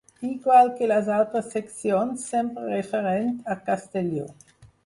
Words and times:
Igual 0.27 0.71
que 0.79 0.87
les 0.91 1.11
altres 1.17 1.51
seccions, 1.57 2.25
sempre 2.31 2.65
referent 2.73 3.31
a 3.55 3.59
Castelló. 3.69 4.27